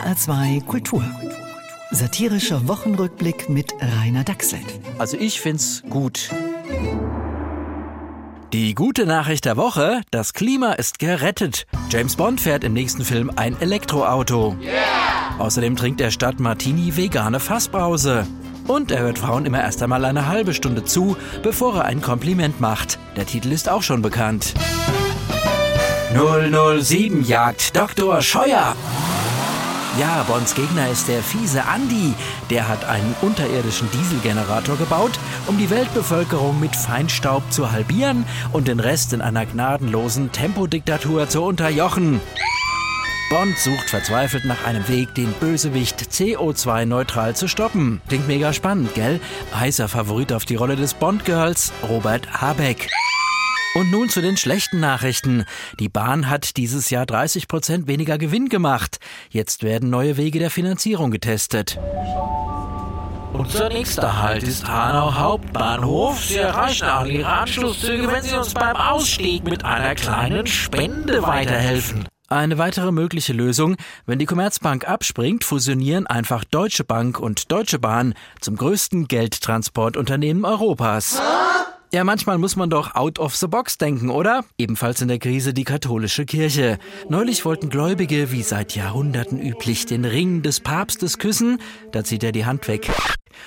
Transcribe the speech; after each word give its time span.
HR2 0.00 0.64
Kultur. 0.64 1.04
Satirischer 1.90 2.66
Wochenrückblick 2.66 3.50
mit 3.50 3.74
Rainer 3.80 4.24
Dachselt. 4.24 4.64
Also 4.98 5.18
ich 5.18 5.40
find's 5.40 5.82
gut. 5.90 6.30
Die 8.54 8.74
gute 8.74 9.04
Nachricht 9.04 9.44
der 9.44 9.56
Woche, 9.58 10.00
das 10.10 10.32
Klima 10.32 10.72
ist 10.72 11.00
gerettet. 11.00 11.66
James 11.90 12.16
Bond 12.16 12.40
fährt 12.40 12.64
im 12.64 12.72
nächsten 12.72 13.04
Film 13.04 13.30
ein 13.36 13.60
Elektroauto. 13.60 14.56
Yeah! 14.62 15.38
Außerdem 15.38 15.76
trinkt 15.76 16.00
er 16.00 16.10
statt 16.10 16.40
Martini 16.40 16.96
vegane 16.96 17.38
Fassbrause. 17.38 18.26
Und 18.66 18.90
er 18.90 19.00
hört 19.00 19.18
Frauen 19.18 19.44
immer 19.44 19.60
erst 19.60 19.82
einmal 19.82 20.04
eine 20.06 20.28
halbe 20.28 20.54
Stunde 20.54 20.84
zu, 20.84 21.16
bevor 21.42 21.76
er 21.76 21.84
ein 21.84 22.00
Kompliment 22.00 22.58
macht. 22.58 22.98
Der 23.16 23.26
Titel 23.26 23.52
ist 23.52 23.68
auch 23.68 23.82
schon 23.82 24.00
bekannt. 24.00 24.54
007 26.14 27.24
Jagd 27.24 27.76
Dr. 27.76 28.22
Scheuer. 28.22 28.74
Ja, 29.98 30.22
Bonds 30.22 30.54
Gegner 30.54 30.88
ist 30.88 31.08
der 31.08 31.22
fiese 31.22 31.64
Andy. 31.74 32.14
Der 32.48 32.68
hat 32.68 32.84
einen 32.84 33.14
unterirdischen 33.22 33.90
Dieselgenerator 33.90 34.76
gebaut, 34.76 35.18
um 35.46 35.58
die 35.58 35.68
Weltbevölkerung 35.68 36.60
mit 36.60 36.76
Feinstaub 36.76 37.42
zu 37.50 37.72
halbieren 37.72 38.24
und 38.52 38.68
den 38.68 38.78
Rest 38.78 39.12
in 39.12 39.20
einer 39.20 39.46
gnadenlosen 39.46 40.30
Tempodiktatur 40.30 41.28
zu 41.28 41.42
unterjochen. 41.42 42.20
Bond 43.30 43.58
sucht 43.58 43.90
verzweifelt 43.90 44.44
nach 44.44 44.64
einem 44.64 44.88
Weg, 44.88 45.14
den 45.14 45.32
Bösewicht 45.32 46.00
CO2-neutral 46.00 47.34
zu 47.34 47.48
stoppen. 47.48 48.00
Klingt 48.08 48.28
mega 48.28 48.52
spannend, 48.52 48.94
gell? 48.94 49.20
Heißer 49.54 49.88
Favorit 49.88 50.32
auf 50.32 50.44
die 50.44 50.56
Rolle 50.56 50.76
des 50.76 50.94
Bond-Girls, 50.94 51.72
Robert 51.88 52.40
Habeck. 52.40 52.88
Und 53.74 53.92
nun 53.92 54.08
zu 54.08 54.20
den 54.20 54.36
schlechten 54.36 54.80
Nachrichten. 54.80 55.44
Die 55.78 55.88
Bahn 55.88 56.28
hat 56.28 56.56
dieses 56.56 56.90
Jahr 56.90 57.06
30 57.06 57.46
Prozent 57.46 57.86
weniger 57.86 58.18
Gewinn 58.18 58.48
gemacht. 58.48 58.98
Jetzt 59.30 59.62
werden 59.62 59.90
neue 59.90 60.16
Wege 60.16 60.40
der 60.40 60.50
Finanzierung 60.50 61.12
getestet. 61.12 61.78
Unser 63.32 63.68
nächster 63.68 64.20
Halt 64.20 64.42
ist 64.42 64.66
Hanau 64.66 65.14
Hauptbahnhof. 65.14 66.24
Sie 66.24 66.36
erreichen 66.36 66.88
auch 66.88 67.06
Ihre 67.06 67.28
Anschlusszüge, 67.28 68.10
wenn 68.10 68.22
Sie 68.24 68.36
uns 68.36 68.52
beim 68.54 68.74
Ausstieg 68.74 69.44
mit 69.44 69.64
einer 69.64 69.94
kleinen 69.94 70.48
Spende 70.48 71.22
weiterhelfen. 71.22 72.08
Eine 72.28 72.58
weitere 72.58 72.90
mögliche 72.90 73.32
Lösung, 73.32 73.76
wenn 74.04 74.18
die 74.18 74.26
Commerzbank 74.26 74.88
abspringt, 74.88 75.44
fusionieren 75.44 76.08
einfach 76.08 76.44
Deutsche 76.44 76.84
Bank 76.84 77.20
und 77.20 77.52
Deutsche 77.52 77.78
Bahn 77.78 78.14
zum 78.40 78.56
größten 78.56 79.06
Geldtransportunternehmen 79.06 80.44
Europas. 80.44 81.20
Ja, 81.92 82.04
manchmal 82.04 82.38
muss 82.38 82.54
man 82.54 82.70
doch 82.70 82.94
out 82.94 83.18
of 83.18 83.34
the 83.34 83.48
box 83.48 83.76
denken, 83.76 84.10
oder? 84.10 84.44
Ebenfalls 84.56 85.00
in 85.00 85.08
der 85.08 85.18
Krise 85.18 85.52
die 85.52 85.64
katholische 85.64 86.24
Kirche. 86.24 86.78
Neulich 87.08 87.44
wollten 87.44 87.68
Gläubige, 87.68 88.30
wie 88.30 88.44
seit 88.44 88.76
Jahrhunderten 88.76 89.40
üblich, 89.40 89.86
den 89.86 90.04
Ring 90.04 90.42
des 90.42 90.60
Papstes 90.60 91.18
küssen. 91.18 91.60
Da 91.90 92.04
zieht 92.04 92.22
er 92.22 92.30
die 92.30 92.44
Hand 92.44 92.68
weg. 92.68 92.88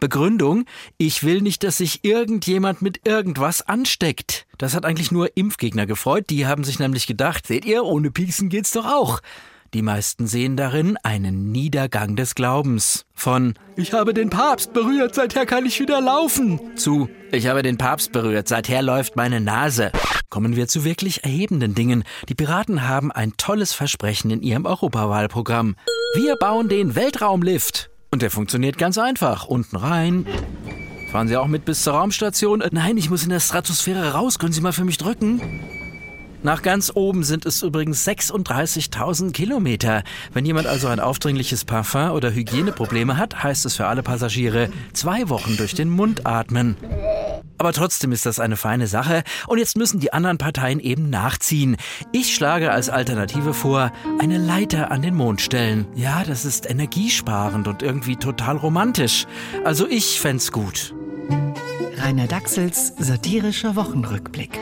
Begründung, 0.00 0.64
ich 0.98 1.22
will 1.22 1.42
nicht, 1.42 1.62
dass 1.62 1.76
sich 1.76 2.04
irgendjemand 2.04 2.82
mit 2.82 3.06
irgendwas 3.06 3.62
ansteckt. 3.62 4.46
Das 4.58 4.74
hat 4.74 4.84
eigentlich 4.84 5.12
nur 5.12 5.36
Impfgegner 5.36 5.86
gefreut, 5.86 6.24
die 6.28 6.44
haben 6.44 6.64
sich 6.64 6.80
nämlich 6.80 7.06
gedacht, 7.06 7.46
seht 7.46 7.64
ihr, 7.64 7.84
ohne 7.84 8.10
Pieksen 8.10 8.48
geht's 8.48 8.72
doch 8.72 8.86
auch. 8.86 9.20
Die 9.74 9.82
meisten 9.82 10.28
sehen 10.28 10.56
darin 10.56 10.96
einen 11.02 11.50
Niedergang 11.50 12.14
des 12.14 12.36
Glaubens. 12.36 13.06
Von 13.12 13.54
Ich 13.74 13.92
habe 13.92 14.14
den 14.14 14.30
Papst 14.30 14.72
berührt, 14.72 15.16
seither 15.16 15.46
kann 15.46 15.66
ich 15.66 15.80
wieder 15.80 16.00
laufen 16.00 16.60
zu 16.76 17.08
Ich 17.32 17.48
habe 17.48 17.64
den 17.64 17.76
Papst 17.76 18.12
berührt, 18.12 18.46
seither 18.46 18.82
läuft 18.82 19.16
meine 19.16 19.40
Nase. 19.40 19.90
Kommen 20.30 20.54
wir 20.54 20.68
zu 20.68 20.84
wirklich 20.84 21.24
erhebenden 21.24 21.74
Dingen. 21.74 22.04
Die 22.28 22.36
Piraten 22.36 22.86
haben 22.86 23.10
ein 23.10 23.32
tolles 23.36 23.72
Versprechen 23.72 24.30
in 24.30 24.42
ihrem 24.42 24.64
Europawahlprogramm. 24.64 25.74
Wir 26.14 26.36
bauen 26.36 26.68
den 26.68 26.94
Weltraumlift. 26.94 27.90
Und 28.12 28.22
der 28.22 28.30
funktioniert 28.30 28.78
ganz 28.78 28.96
einfach. 28.96 29.46
Unten 29.46 29.74
rein. 29.74 30.24
Fahren 31.10 31.26
Sie 31.26 31.36
auch 31.36 31.48
mit 31.48 31.64
bis 31.64 31.82
zur 31.82 31.94
Raumstation? 31.94 32.62
Nein, 32.70 32.96
ich 32.96 33.10
muss 33.10 33.24
in 33.24 33.30
der 33.30 33.40
Stratosphäre 33.40 34.12
raus. 34.12 34.38
Können 34.38 34.52
Sie 34.52 34.60
mal 34.60 34.72
für 34.72 34.84
mich 34.84 34.98
drücken? 34.98 35.40
Nach 36.44 36.60
ganz 36.60 36.92
oben 36.94 37.24
sind 37.24 37.46
es 37.46 37.62
übrigens 37.62 38.06
36.000 38.06 39.32
Kilometer. 39.32 40.04
Wenn 40.34 40.44
jemand 40.44 40.66
also 40.66 40.88
ein 40.88 41.00
aufdringliches 41.00 41.64
Parfum 41.64 42.10
oder 42.10 42.34
Hygieneprobleme 42.34 43.16
hat, 43.16 43.42
heißt 43.42 43.64
es 43.64 43.76
für 43.76 43.86
alle 43.86 44.02
Passagiere 44.02 44.68
zwei 44.92 45.30
Wochen 45.30 45.56
durch 45.56 45.74
den 45.74 45.88
Mund 45.88 46.26
atmen. 46.26 46.76
Aber 47.56 47.72
trotzdem 47.72 48.12
ist 48.12 48.26
das 48.26 48.40
eine 48.40 48.58
feine 48.58 48.88
Sache 48.88 49.22
und 49.46 49.56
jetzt 49.56 49.78
müssen 49.78 50.00
die 50.00 50.12
anderen 50.12 50.36
Parteien 50.36 50.80
eben 50.80 51.08
nachziehen. 51.08 51.78
Ich 52.12 52.34
schlage 52.34 52.72
als 52.72 52.90
Alternative 52.90 53.54
vor, 53.54 53.90
eine 54.18 54.36
Leiter 54.36 54.90
an 54.90 55.00
den 55.00 55.14
Mond 55.14 55.40
stellen. 55.40 55.86
Ja, 55.94 56.24
das 56.24 56.44
ist 56.44 56.68
energiesparend 56.68 57.68
und 57.68 57.82
irgendwie 57.82 58.16
total 58.16 58.58
romantisch. 58.58 59.24
Also 59.64 59.88
ich 59.88 60.20
fänd's 60.20 60.52
gut. 60.52 60.94
Rainer 61.96 62.26
Dachsels 62.26 62.92
satirischer 62.98 63.76
Wochenrückblick. 63.76 64.58